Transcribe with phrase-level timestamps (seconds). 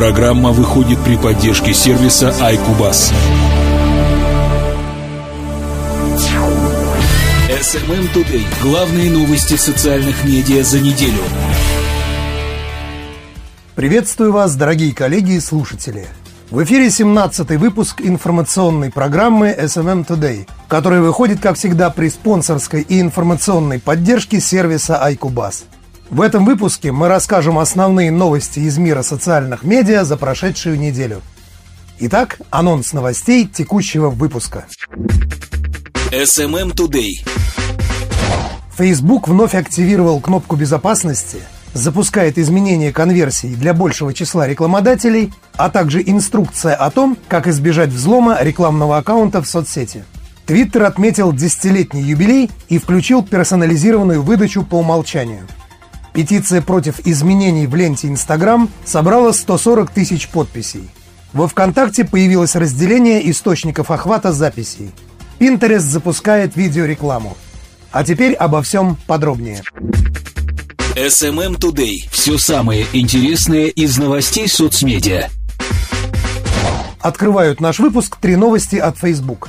[0.00, 3.12] Программа выходит при поддержке сервиса iCubus.
[7.50, 8.46] SMM Today.
[8.62, 11.20] Главные новости социальных медиа за неделю.
[13.74, 16.06] Приветствую вас, дорогие коллеги и слушатели.
[16.48, 23.02] В эфире 17-й выпуск информационной программы SMM Today, которая выходит, как всегда, при спонсорской и
[23.02, 25.64] информационной поддержке сервиса iCubus.
[26.10, 31.22] В этом выпуске мы расскажем основные новости из мира социальных медиа за прошедшую неделю.
[32.00, 34.64] Итак, анонс новостей текущего выпуска.
[36.10, 37.24] SMM Today.
[38.76, 41.38] Facebook вновь активировал кнопку безопасности,
[41.74, 48.36] запускает изменение конверсий для большего числа рекламодателей, а также инструкция о том, как избежать взлома
[48.40, 50.02] рекламного аккаунта в соцсети.
[50.48, 55.46] Twitter отметил десятилетний юбилей и включил персонализированную выдачу по умолчанию–
[56.12, 60.88] Петиция против изменений в ленте Инстаграм собрала 140 тысяч подписей.
[61.32, 64.90] Во ВКонтакте появилось разделение источников охвата записей.
[65.38, 67.36] Pinterest запускает видеорекламу.
[67.92, 69.62] А теперь обо всем подробнее.
[70.96, 72.08] SMM Today.
[72.10, 75.28] Все самое интересное из новостей соцмедиа.
[77.00, 79.48] Открывают наш выпуск три новости от Facebook.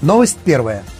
[0.00, 0.84] Новость первая–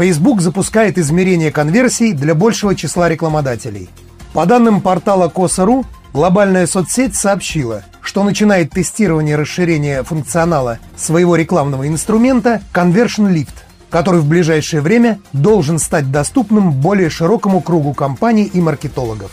[0.00, 3.90] Facebook запускает измерение конверсий для большего числа рекламодателей.
[4.32, 5.84] По данным портала Коса.ру,
[6.14, 13.52] глобальная соцсеть сообщила, что начинает тестирование расширения функционала своего рекламного инструмента Conversion Lift,
[13.90, 19.30] который в ближайшее время должен стать доступным более широкому кругу компаний и маркетологов.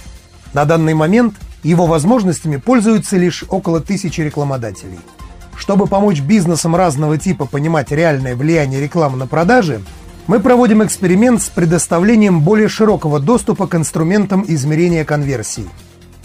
[0.52, 5.00] На данный момент его возможностями пользуются лишь около тысячи рекламодателей.
[5.56, 9.82] Чтобы помочь бизнесам разного типа понимать реальное влияние рекламы на продажи,
[10.28, 15.67] мы проводим эксперимент с предоставлением более широкого доступа к инструментам измерения конверсий.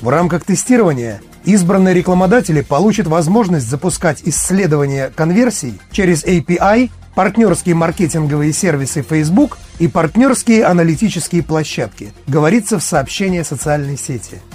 [0.00, 9.02] В рамках тестирования избранные рекламодатели получат возможность запускать исследования конверсий через API, партнерские маркетинговые сервисы
[9.02, 14.40] Facebook и партнерские аналитические площадки, говорится в сообщении социальной сети–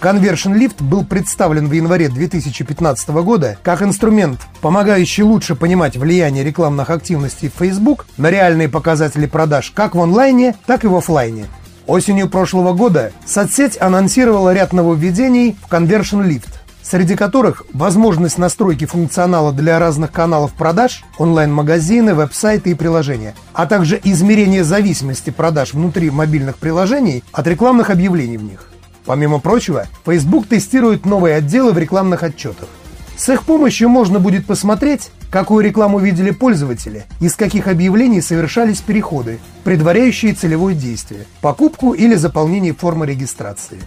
[0.00, 6.90] Conversion Lift был представлен в январе 2015 года как инструмент, помогающий лучше понимать влияние рекламных
[6.90, 11.46] активностей в Facebook на реальные показатели продаж как в онлайне, так и в офлайне.
[11.88, 16.50] Осенью прошлого года соцсеть анонсировала ряд нововведений в Conversion Lift,
[16.80, 24.00] среди которых возможность настройки функционала для разных каналов продаж, онлайн-магазины, веб-сайты и приложения, а также
[24.04, 28.68] измерение зависимости продаж внутри мобильных приложений от рекламных объявлений в них.
[29.08, 32.68] Помимо прочего, Facebook тестирует новые отделы в рекламных отчетах.
[33.16, 39.38] С их помощью можно будет посмотреть, какую рекламу видели пользователи, из каких объявлений совершались переходы,
[39.64, 43.78] предваряющие целевое действие, покупку или заполнение формы регистрации.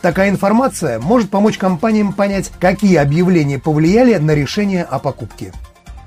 [0.00, 5.52] Такая информация может помочь компаниям понять, какие объявления повлияли на решение о покупке.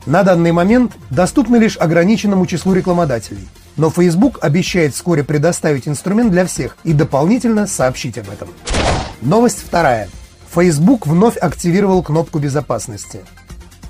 [0.08, 3.48] На данный момент доступны лишь ограниченному числу рекламодателей–
[3.78, 8.50] но Facebook обещает вскоре предоставить инструмент для всех и дополнительно сообщить об этом.
[9.22, 10.10] Новость вторая.
[10.54, 13.22] Facebook вновь активировал кнопку безопасности.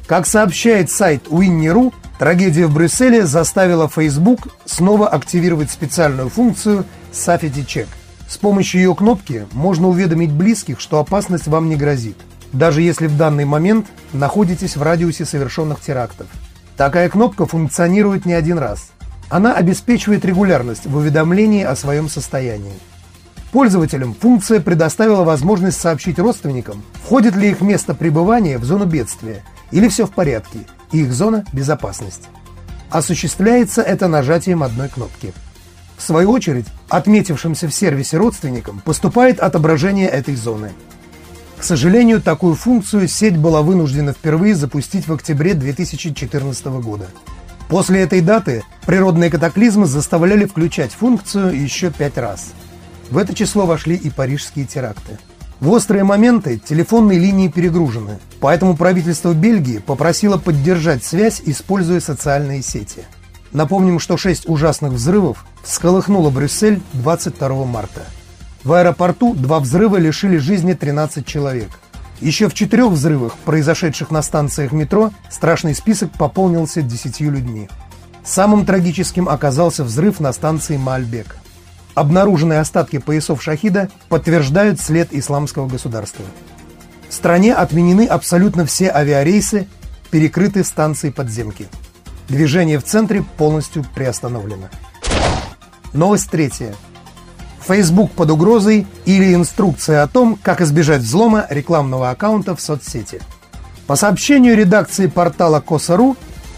[0.07, 7.88] Как сообщает сайт Winnie.ru, трагедия в Брюсселе заставила Facebook снова активировать специальную функцию Safety Check.
[8.28, 12.17] С помощью ее кнопки можно уведомить близких, что опасность вам не грозит,
[12.53, 16.28] даже если в данный момент находитесь в радиусе совершенных терактов.
[16.78, 18.90] Такая кнопка функционирует не один раз–
[19.29, 22.73] она обеспечивает регулярность в уведомлении о своем состоянии.
[23.51, 29.87] Пользователям функция предоставила возможность сообщить родственникам, входит ли их место пребывания в зону бедствия или
[29.87, 30.59] все в порядке,
[30.91, 32.27] и их зона безопасности.
[32.89, 35.33] Осуществляется это нажатием одной кнопки.
[35.97, 40.71] В свою очередь, отметившимся в сервисе родственникам поступает отображение этой зоны.
[41.57, 47.07] К сожалению, такую функцию сеть была вынуждена впервые запустить в октябре 2014 года.
[47.67, 52.53] После этой даты природные катаклизмы заставляли включать функцию еще пять раз.
[53.09, 55.17] В это число вошли и парижские теракты.
[55.59, 63.05] В острые моменты телефонные линии перегружены, поэтому правительство Бельгии попросило поддержать связь, используя социальные сети.
[63.51, 68.01] Напомним, что шесть ужасных взрывов всколыхнуло Брюссель 22 марта.
[68.63, 71.69] В аэропорту два взрыва лишили жизни 13 человек–
[72.22, 77.70] еще в четырех взрывах, произошедших на станциях метро, страшный список пополнился десятью людьми.
[78.23, 81.38] Самым трагическим оказался взрыв на станции Мальбек.
[81.94, 86.26] Обнаруженные остатки поясов шахида подтверждают след исламского государства.
[87.08, 89.67] В стране отменены абсолютно все авиарейсы,
[90.12, 91.67] перекрыты станции подземки.
[92.28, 94.70] Движение в центре полностью приостановлено.
[95.94, 96.73] Новость третья.
[97.67, 103.22] Facebook под угрозой или инструкция о том, как избежать взлома рекламного аккаунта в соцсети.
[103.88, 106.16] По сообщению редакции портала Коса.ру,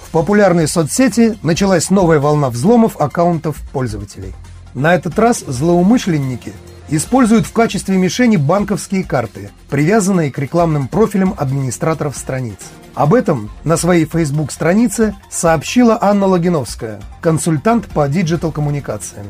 [0.08, 4.34] в популярной соцсети началась новая волна взломов аккаунтов пользователей.
[4.74, 6.54] На этот раз злоумышленники
[6.90, 12.60] используют в качестве мишени банковские карты, привязанные к рекламным профилям администраторов страниц.
[12.96, 19.28] Об этом на своей Facebook-странице сообщила Анна Логиновская, консультант по диджитал-коммуникациям.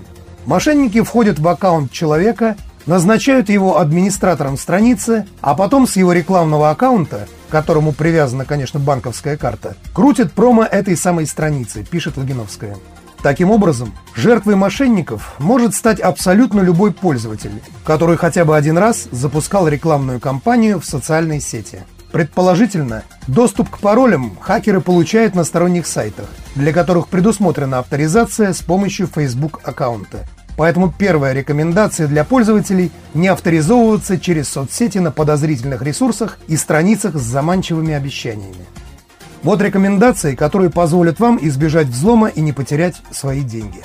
[0.48, 2.56] Мошенники входят в аккаунт человека,
[2.88, 9.38] назначают его администратором страницы, а потом с его рекламного аккаунта к которому привязана, конечно, банковская
[9.38, 12.78] карта, крутит промо этой самой страницы, пишет Логиновская.
[13.24, 19.68] Таким образом, жертвой мошенников может стать абсолютно любой пользователь, который хотя бы один раз запускал
[19.68, 21.84] рекламную кампанию в социальной сети.
[22.12, 29.08] Предположительно, доступ к паролям хакеры получают на сторонних сайтах, для которых предусмотрена авторизация с помощью
[29.08, 30.26] Facebook аккаунта–
[30.57, 37.21] Поэтому первая рекомендация для пользователей– не авторизовываться через соцсети на подозрительных ресурсах и страницах с
[37.21, 38.65] заманчивыми обещаниями.
[39.44, 43.83] Вот рекомендации, которые позволят вам избежать взлома и не потерять свои деньги.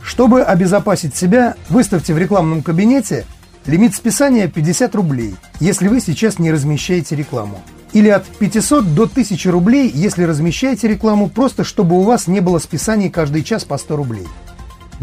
[0.00, 3.26] Чтобы обезопасить себя, выставьте в рекламном кабинете
[3.66, 7.60] лимит списания 50 рублей, если вы сейчас не размещаете рекламу.
[7.92, 12.60] Или от 500 до 1000 рублей, если размещаете рекламу, просто чтобы у вас не было
[12.60, 14.26] списаний каждый час по 100 рублей.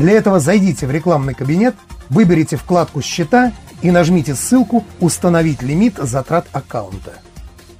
[0.02, 1.76] Для этого зайдите в рекламный кабинет,
[2.10, 3.52] выберите вкладку «Счета»
[3.84, 7.20] и нажмите ссылку «Установить лимит затрат аккаунта».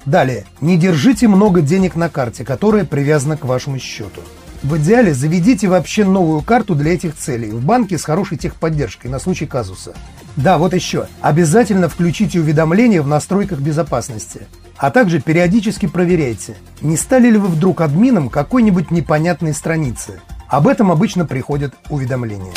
[0.06, 4.22] Далее, не держите много денег на карте, которая привязана к вашему счету.
[4.62, 9.18] В идеале заведите вообще новую карту для этих целей в банке с хорошей техподдержкой на
[9.18, 9.96] случай казуса.
[10.36, 11.08] Да, вот еще.
[11.22, 14.42] Обязательно включите уведомления в настройках безопасности.
[14.78, 20.22] А также периодически проверяйте, не стали ли вы вдруг админом какой-нибудь непонятной страницы.
[20.52, 22.52] Об этом обычно приходят уведомления.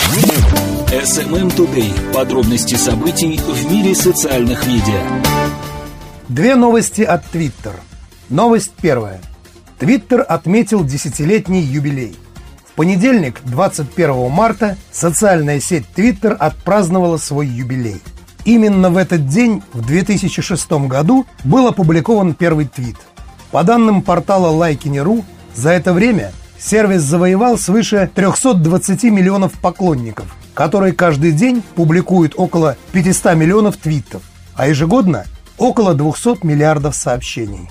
[0.88, 2.12] SMM Today.
[2.12, 5.00] Подробности событий в мире социальных медиа.
[6.28, 7.76] Две новости от Twitter.
[8.28, 9.20] Новость первая.
[9.78, 12.16] Twitter отметил десятилетний юбилей.
[12.66, 18.02] В понедельник, 21 марта, социальная сеть Twitter отпраздновала свой юбилей.
[18.44, 22.96] Именно в этот день, в 2006 году, был опубликован первый твит.
[23.52, 25.22] По данным портала Likiny.ru,
[25.54, 33.34] за это время– сервис завоевал свыше 320 миллионов поклонников, которые каждый день публикуют около 500
[33.34, 34.22] миллионов твитов,
[34.54, 35.24] а ежегодно
[35.58, 37.68] около 200 миллиардов сообщений.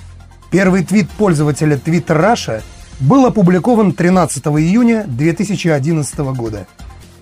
[0.51, 2.61] Первый твит пользователя Twitter Russia
[2.99, 6.67] был опубликован 13 июня 2011 года.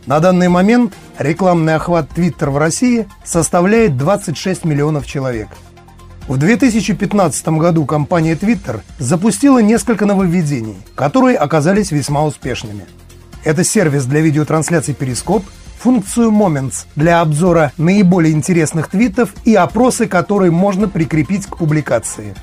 [0.05, 5.49] На данный момент рекламный охват Twitter в России составляет 26 миллионов человек–
[6.31, 12.85] в 2015 году компания Twitter запустила несколько нововведений, которые оказались весьма успешными.
[13.43, 15.43] Это сервис для видеотрансляций Перископ,
[15.77, 22.33] функцию Moments для обзора наиболее интересных твитов и опросы, которые можно прикрепить к публикации.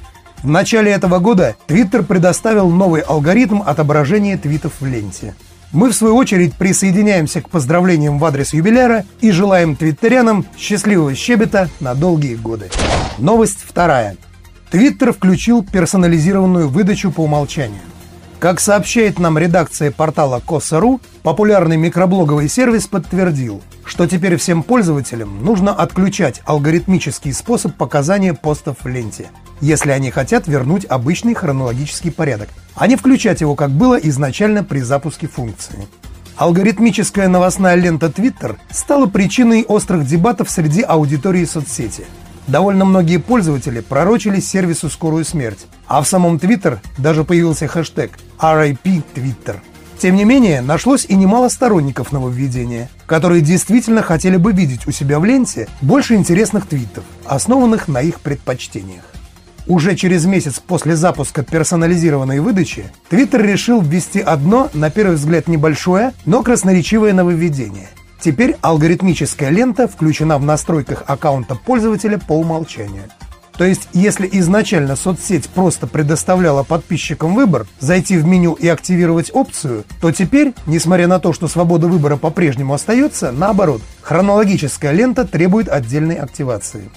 [0.42, 5.34] В начале этого года Twitter предоставил новый алгоритм отображения твитов в ленте–
[5.72, 11.68] мы, в свою очередь, присоединяемся к поздравлениям в адрес юбиляра и желаем твиттерянам счастливого щебета
[11.80, 12.70] на долгие годы.
[13.18, 14.16] Новость вторая.
[14.70, 17.80] Твиттер включил персонализированную выдачу по умолчанию.
[18.38, 25.74] Как сообщает нам редакция портала Коса.ру, популярный микроблоговый сервис подтвердил, что теперь всем пользователям нужно
[25.74, 29.26] отключать алгоритмический способ показания постов в ленте,
[29.60, 34.82] если они хотят вернуть обычный хронологический порядок, а не включать его, как было изначально при
[34.82, 35.88] запуске функции.
[36.36, 42.04] Алгоритмическая новостная лента Twitter стала причиной острых дебатов среди аудитории соцсети–
[42.48, 49.02] Довольно многие пользователи пророчили сервису скорую смерть, а в самом Twitter даже появился хэштег RIP
[49.14, 49.56] Twitter.
[49.98, 55.18] Тем не менее, нашлось и немало сторонников нововведения, которые действительно хотели бы видеть у себя
[55.18, 59.04] в ленте больше интересных твитов, основанных на их предпочтениях.
[59.66, 66.14] Уже через месяц после запуска персонализированной выдачи Twitter решил ввести одно, на первый взгляд небольшое,
[66.24, 67.88] но красноречивое нововведение.
[68.20, 73.04] Теперь алгоритмическая лента включена в настройках аккаунта пользователя по умолчанию.
[73.56, 79.84] То есть, если изначально соцсеть просто предоставляла подписчикам выбор зайти в меню и активировать опцию,
[80.00, 86.14] то теперь, несмотря на то, что свобода выбора по-прежнему остается, наоборот, хронологическая лента требует отдельной
[86.14, 86.88] активации.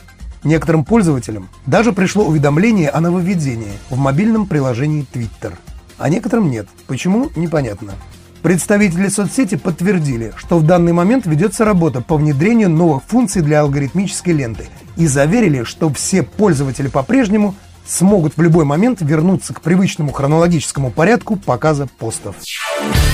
[0.43, 5.53] Некоторым пользователям даже пришло уведомление о нововведении в мобильном приложении Twitter.
[5.97, 6.67] А некоторым нет.
[6.85, 7.31] Почему?
[7.35, 7.93] Непонятно.
[8.41, 14.33] Представители соцсети подтвердили, что в данный момент ведется работа по внедрению новых функций для алгоритмической
[14.33, 14.67] ленты
[14.97, 17.55] и заверили, что все пользователи по-прежнему
[17.85, 22.35] смогут в любой момент вернуться к привычному хронологическому порядку показа постов.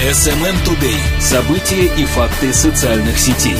[0.02, 0.96] SMM Today.
[1.20, 3.58] События и факты социальных сетей.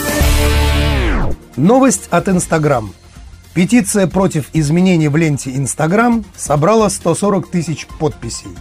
[1.58, 2.94] Новость от Instagram.
[3.54, 8.52] Петиция против изменений в ленте Instagram собрала 140 тысяч подписей.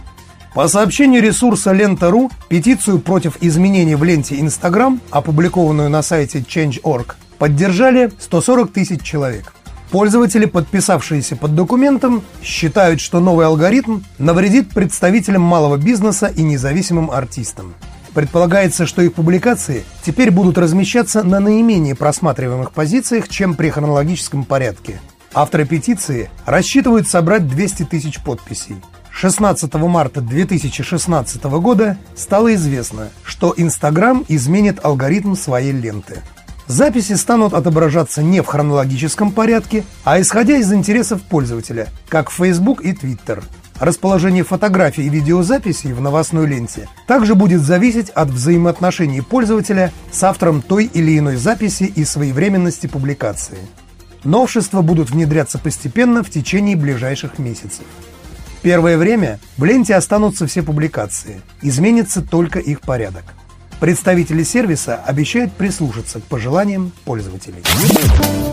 [0.57, 8.11] По сообщению ресурса Лента.ру, петицию против изменений в ленте Instagram, опубликованную на сайте Change.org, поддержали
[8.17, 9.53] 140 тысяч человек.
[9.91, 17.75] Пользователи, подписавшиеся под документом, считают, что новый алгоритм навредит представителям малого бизнеса и независимым артистам.
[18.15, 24.99] Предполагается, что их публикации теперь будут размещаться на наименее просматриваемых позициях, чем при хронологическом порядке.
[25.35, 28.77] Авторы петиции рассчитывают собрать 200 тысяч подписей.
[29.19, 36.21] 16 марта 2016 года стало известно, что Instagram изменит алгоритм своей ленты.
[36.67, 42.91] Записи станут отображаться не в хронологическом порядке, а исходя из интересов пользователя, как Facebook и
[42.91, 43.43] Twitter.
[43.79, 50.61] Расположение фотографий и видеозаписей в новостной ленте также будет зависеть от взаимоотношений пользователя с автором
[50.61, 53.57] той или иной записи и своевременности публикации.
[54.23, 57.85] Новшества будут внедряться постепенно в течение ближайших месяцев.
[58.61, 63.23] Первое время в ленте останутся все публикации, изменится только их порядок.
[63.79, 67.61] Представители сервиса обещают прислушаться к пожеланиям пользователей.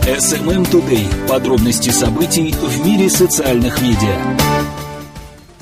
[0.05, 1.27] SMM Today.
[1.27, 4.17] Подробности событий в мире социальных медиа.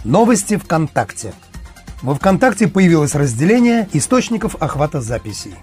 [0.04, 1.34] Новости ВКонтакте.
[2.02, 5.56] Во ВКонтакте появилось разделение источников охвата записей.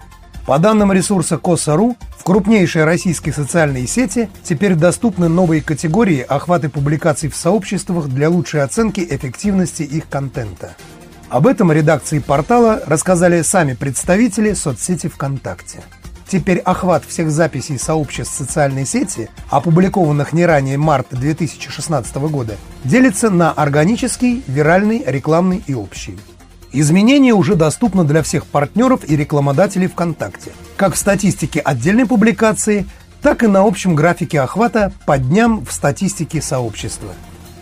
[0.45, 7.29] По данным ресурса Коса.ру, в крупнейшей российской социальной сети теперь доступны новые категории охвата публикаций
[7.29, 10.75] в сообществах для лучшей оценки эффективности их контента.
[11.29, 15.81] Об этом редакции портала рассказали сами представители соцсети ВКонтакте.
[16.27, 23.51] Теперь охват всех записей сообществ социальной сети, опубликованных не ранее марта 2016 года, делится на
[23.51, 26.17] органический, виральный, рекламный и общий.
[26.73, 32.85] Изменения уже доступны для всех партнеров и рекламодателей ВКонтакте, как в статистике отдельной публикации,
[33.21, 37.09] так и на общем графике охвата по дням в статистике сообщества.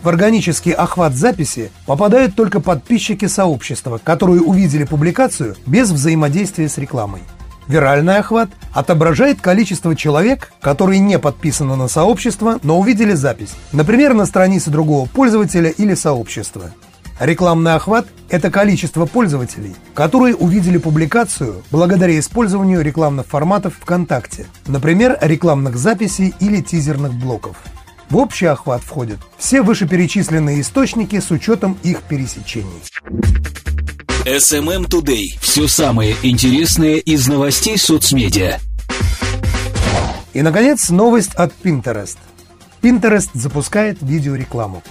[0.04, 7.22] В органический охват записи попадают только подписчики сообщества, которые увидели публикацию без взаимодействия с рекламой.
[7.68, 14.26] Виральный охват отображает количество человек, которые не подписаны на сообщество, но увидели запись, например, на
[14.26, 16.72] странице другого пользователя или сообщества.
[17.20, 25.76] Рекламный охват– это количество пользователей, которые увидели публикацию благодаря использованию рекламных форматов ВКонтакте, например, рекламных
[25.76, 27.58] записей или тизерных блоков.
[28.10, 32.82] В общий охват входят все вышеперечисленные источники с учетом их пересечений.
[34.26, 35.38] SMM Today.
[35.42, 38.60] Все самое интересное из новостей соцмедиа.
[40.34, 42.18] И, наконец, новость от Pinterest.
[42.82, 44.84] Pinterest запускает видеорекламу.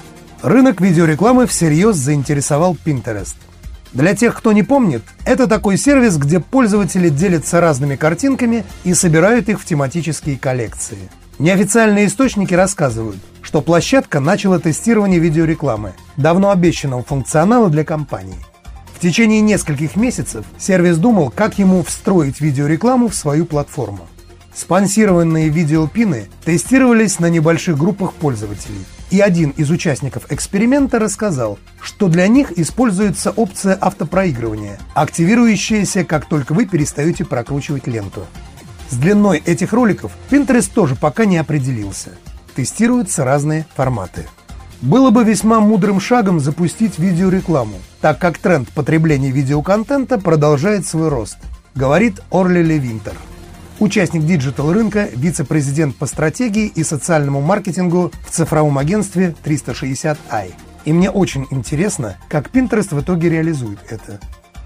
[0.42, 3.35] Рынок видеорекламы всерьез заинтересовал Pinterest.
[3.92, 9.49] Для тех, кто не помнит, это такой сервис, где пользователи делятся разными картинками и собирают
[9.49, 10.99] их в тематические коллекции.
[11.40, 18.38] Неофициальные источники рассказывают, что площадка начала тестирование видеорекламы, давно обещанного функционала для компании.
[18.95, 24.07] В течение нескольких месяцев сервис думал, как ему встроить видеорекламу в свою платформу.
[24.54, 28.85] Спонсированные видеопины тестировались на небольших группах пользователей.
[29.11, 36.53] И один из участников эксперимента рассказал, что для них используется опция автопроигрывания, активирующаяся, как только
[36.53, 38.27] вы перестаете прокручивать ленту.
[38.91, 42.11] С длиной этих роликов Pinterest тоже пока не определился.
[42.55, 44.27] Тестируются разные форматы.
[44.81, 51.38] Было бы весьма мудрым шагом запустить видеорекламу, так как тренд потребления видеоконтента продолжает свой рост,
[51.75, 53.15] говорит Орли Левинтер.
[53.80, 60.52] Участник digital рынка, вице-президент по стратегии и социальному маркетингу в цифровом агентстве 360i.
[60.85, 64.18] И мне очень интересно, как Pinterest в итоге реализует это.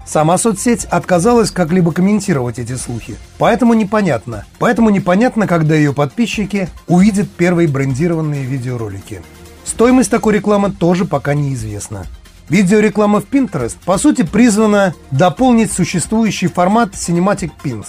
[0.05, 4.45] Сама соцсеть отказалась как-либо комментировать эти слухи, поэтому непонятно.
[4.57, 9.21] Поэтому непонятно, когда ее подписчики увидят первые брендированные видеоролики.
[9.63, 12.07] Стоимость такой рекламы тоже пока неизвестна.
[12.49, 17.87] Видеореклама в Pinterest, по сути, призвана дополнить существующий формат Cinematic Pins,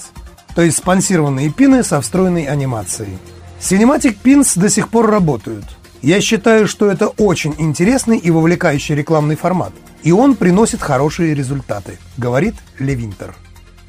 [0.54, 3.18] то есть спонсированные пины со встроенной анимацией.
[3.60, 5.64] Cinematic Pins до сих пор работают.
[6.02, 11.98] Я считаю, что это очень интересный и вовлекающий рекламный формат, и он приносит хорошие результаты,
[12.18, 13.34] говорит Левинтер.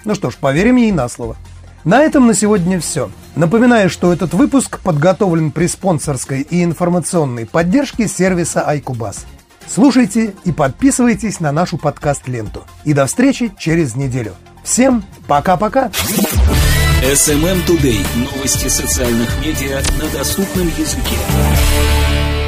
[0.06, 1.36] Ну что ж, поверим ей на слово.
[1.84, 3.12] На этом на сегодня все.
[3.36, 9.26] Напоминаю, что этот выпуск подготовлен при спонсорской и информационной поддержке сервиса iCubus.
[9.68, 12.64] Слушайте и подписывайтесь на нашу подкаст-ленту.
[12.86, 14.34] И до встречи через неделю.
[14.66, 15.92] Всем пока-пока!
[17.04, 18.04] SMM Today.
[18.16, 22.45] Новости социальных медиа на доступном языке.